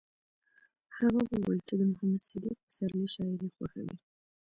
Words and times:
هغې 0.97 1.23
وویل 1.39 1.59
چې 1.67 1.73
د 1.79 1.81
محمد 1.91 2.21
صدیق 2.29 2.57
پسرلي 2.65 3.07
شاعري 3.15 3.47
خوښوي 3.55 3.95